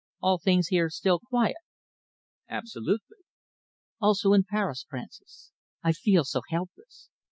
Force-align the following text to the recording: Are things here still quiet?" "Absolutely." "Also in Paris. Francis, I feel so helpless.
Are 0.23 0.39
things 0.39 0.69
here 0.69 0.89
still 0.89 1.19
quiet?" 1.19 1.57
"Absolutely." 2.49 3.17
"Also 3.99 4.33
in 4.33 4.43
Paris. 4.45 4.83
Francis, 4.89 5.51
I 5.83 5.91
feel 5.91 6.23
so 6.23 6.41
helpless. 6.49 7.09